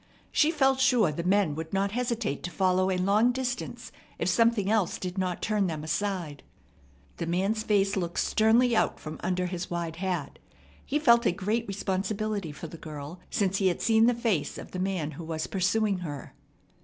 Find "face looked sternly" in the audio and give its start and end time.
7.61-8.75